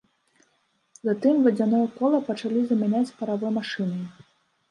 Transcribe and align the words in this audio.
Затым 1.09 1.35
вадзяное 1.47 1.83
кола 1.99 2.19
пачалі 2.29 2.61
замяняць 2.71 3.15
паравой 3.19 3.51
машынай. 3.59 4.01